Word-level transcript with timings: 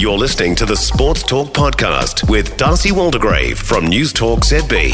You're 0.00 0.16
listening 0.16 0.54
to 0.54 0.64
the 0.64 0.76
Sports 0.76 1.22
Talk 1.22 1.48
Podcast 1.48 2.26
with 2.30 2.56
D'Arcy 2.56 2.88
Waldegrave 2.88 3.58
from 3.58 3.84
News 3.84 4.14
Talk 4.14 4.40
ZB. 4.40 4.92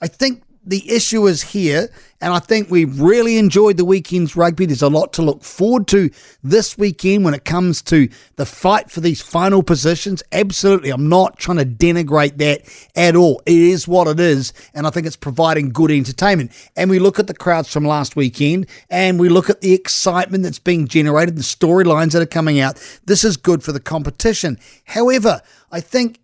I 0.00 0.06
think 0.06 0.44
the 0.64 0.90
issue 0.90 1.26
is 1.26 1.40
here, 1.42 1.88
and 2.20 2.34
I 2.34 2.38
think 2.38 2.70
we've 2.70 3.00
really 3.00 3.38
enjoyed 3.38 3.78
the 3.78 3.84
weekend's 3.84 4.36
rugby. 4.36 4.66
There's 4.66 4.82
a 4.82 4.90
lot 4.90 5.14
to 5.14 5.22
look 5.22 5.42
forward 5.42 5.88
to 5.88 6.10
this 6.42 6.76
weekend 6.76 7.24
when 7.24 7.32
it 7.32 7.46
comes 7.46 7.80
to 7.82 8.10
the 8.36 8.44
fight 8.44 8.90
for 8.90 9.00
these 9.00 9.22
final 9.22 9.62
positions. 9.62 10.22
Absolutely, 10.32 10.90
I'm 10.90 11.08
not 11.08 11.38
trying 11.38 11.56
to 11.58 11.64
denigrate 11.64 12.36
that 12.38 12.62
at 12.94 13.16
all. 13.16 13.40
It 13.46 13.56
is 13.56 13.88
what 13.88 14.06
it 14.06 14.20
is, 14.20 14.52
and 14.74 14.86
I 14.86 14.90
think 14.90 15.06
it's 15.06 15.16
providing 15.16 15.70
good 15.70 15.90
entertainment. 15.90 16.52
And 16.76 16.90
we 16.90 16.98
look 16.98 17.18
at 17.18 17.26
the 17.26 17.34
crowds 17.34 17.72
from 17.72 17.86
last 17.86 18.14
weekend, 18.14 18.66
and 18.90 19.18
we 19.18 19.30
look 19.30 19.48
at 19.48 19.62
the 19.62 19.72
excitement 19.72 20.42
that's 20.42 20.58
being 20.58 20.86
generated, 20.86 21.36
the 21.36 21.42
storylines 21.42 22.12
that 22.12 22.22
are 22.22 22.26
coming 22.26 22.60
out. 22.60 22.76
This 23.06 23.24
is 23.24 23.38
good 23.38 23.62
for 23.62 23.72
the 23.72 23.80
competition. 23.80 24.58
However, 24.84 25.40
I 25.72 25.80
think 25.80 26.20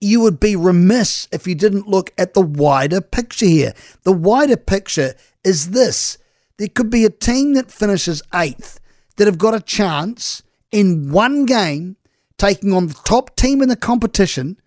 you 0.00 0.20
would 0.20 0.38
be 0.38 0.56
remiss 0.56 1.28
if 1.32 1.46
you 1.46 1.54
didn't 1.54 1.88
look 1.88 2.12
at 2.18 2.34
the 2.34 2.40
wider 2.40 3.00
picture 3.00 3.46
here. 3.46 3.72
The 4.02 4.12
wider 4.12 4.56
picture 4.56 5.14
is 5.44 5.70
this 5.70 6.18
there 6.58 6.68
could 6.68 6.90
be 6.90 7.04
a 7.04 7.10
team 7.10 7.54
that 7.54 7.70
finishes 7.70 8.22
eighth 8.34 8.80
that 9.16 9.26
have 9.26 9.38
got 9.38 9.54
a 9.54 9.60
chance 9.60 10.42
in 10.72 11.10
one 11.10 11.46
game 11.46 11.96
taking 12.38 12.72
on 12.72 12.88
the 12.88 13.00
top 13.04 13.36
team 13.36 13.62
in 13.62 13.68
the 13.68 13.76
competition 13.76 14.58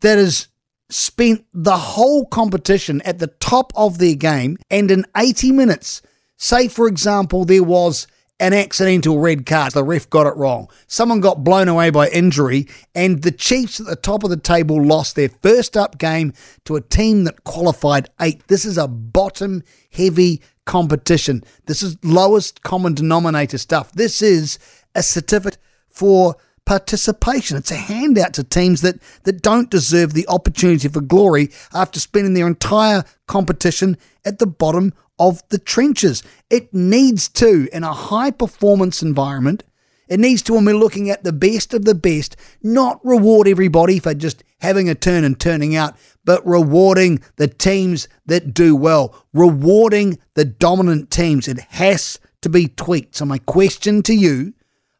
that 0.00 0.18
has 0.18 0.48
spent 0.90 1.44
the 1.52 1.76
whole 1.76 2.24
competition 2.26 3.02
at 3.02 3.18
the 3.18 3.26
top 3.26 3.72
of 3.76 3.98
their 3.98 4.14
game 4.14 4.56
and 4.70 4.90
in 4.90 5.04
80 5.16 5.52
minutes. 5.52 6.02
Say, 6.36 6.68
for 6.68 6.86
example, 6.86 7.44
there 7.44 7.64
was 7.64 8.06
an 8.40 8.52
accidental 8.52 9.18
red 9.18 9.46
card. 9.46 9.72
The 9.72 9.84
ref 9.84 10.08
got 10.08 10.26
it 10.26 10.36
wrong. 10.36 10.68
Someone 10.86 11.20
got 11.20 11.44
blown 11.44 11.68
away 11.68 11.90
by 11.90 12.08
injury, 12.08 12.66
and 12.94 13.22
the 13.22 13.32
Chiefs 13.32 13.80
at 13.80 13.86
the 13.86 13.96
top 13.96 14.22
of 14.24 14.30
the 14.30 14.36
table 14.36 14.82
lost 14.82 15.16
their 15.16 15.28
first 15.28 15.76
up 15.76 15.98
game 15.98 16.32
to 16.64 16.76
a 16.76 16.80
team 16.80 17.24
that 17.24 17.44
qualified 17.44 18.08
eighth. 18.20 18.46
This 18.46 18.64
is 18.64 18.78
a 18.78 18.88
bottom 18.88 19.62
heavy 19.92 20.42
competition. 20.66 21.42
This 21.66 21.82
is 21.82 21.96
lowest 22.04 22.62
common 22.62 22.94
denominator 22.94 23.58
stuff. 23.58 23.92
This 23.92 24.22
is 24.22 24.58
a 24.94 25.02
certificate 25.02 25.58
for 25.88 26.36
participation. 26.68 27.56
It's 27.56 27.70
a 27.70 27.76
handout 27.76 28.34
to 28.34 28.44
teams 28.44 28.82
that, 28.82 29.00
that 29.22 29.40
don't 29.40 29.70
deserve 29.70 30.12
the 30.12 30.28
opportunity 30.28 30.86
for 30.86 31.00
glory 31.00 31.48
after 31.72 31.98
spending 31.98 32.34
their 32.34 32.46
entire 32.46 33.04
competition 33.26 33.96
at 34.26 34.38
the 34.38 34.46
bottom 34.46 34.92
of 35.18 35.42
the 35.48 35.56
trenches. 35.56 36.22
It 36.50 36.74
needs 36.74 37.30
to, 37.30 37.70
in 37.72 37.84
a 37.84 37.94
high 37.94 38.30
performance 38.30 39.02
environment, 39.02 39.64
it 40.08 40.20
needs 40.20 40.42
to, 40.42 40.52
when 40.52 40.66
we're 40.66 40.74
looking 40.74 41.08
at 41.08 41.24
the 41.24 41.32
best 41.32 41.72
of 41.72 41.86
the 41.86 41.94
best, 41.94 42.36
not 42.62 43.00
reward 43.02 43.48
everybody 43.48 43.98
for 43.98 44.12
just 44.12 44.44
having 44.60 44.90
a 44.90 44.94
turn 44.94 45.24
and 45.24 45.40
turning 45.40 45.74
out, 45.74 45.96
but 46.26 46.46
rewarding 46.46 47.22
the 47.36 47.48
teams 47.48 48.08
that 48.26 48.52
do 48.52 48.76
well, 48.76 49.24
rewarding 49.32 50.18
the 50.34 50.44
dominant 50.44 51.10
teams. 51.10 51.48
It 51.48 51.60
has 51.70 52.20
to 52.42 52.50
be 52.50 52.68
tweaked. 52.68 53.16
So, 53.16 53.24
my 53.24 53.38
question 53.38 54.02
to 54.02 54.14
you 54.14 54.52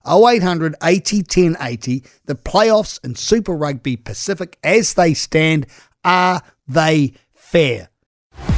0800 0.08 0.74
80 0.82 1.22
10 1.22 1.56
80, 1.60 2.04
the 2.26 2.34
playoffs 2.34 3.02
in 3.04 3.14
Super 3.14 3.54
Rugby 3.54 3.96
Pacific 3.96 4.58
as 4.62 4.94
they 4.94 5.14
stand, 5.14 5.66
are 6.04 6.42
they 6.66 7.14
fair? 7.34 7.90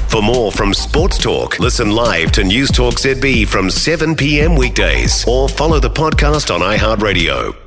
For 0.09 0.23
more 0.23 0.51
from 0.51 0.75
Sports 0.75 1.19
Talk, 1.19 1.59
listen 1.61 1.93
live 1.93 2.33
to 2.33 2.45
News 2.45 2.71
Talk 2.71 2.95
ZB 2.95 3.47
from 3.47 3.71
7 3.71 4.17
p.m. 4.17 4.57
weekdays 4.57 5.25
or 5.27 5.49
follow 5.49 5.79
the 5.79 5.91
podcast 5.91 6.53
on 6.53 6.61
iHeartRadio. 6.61 7.60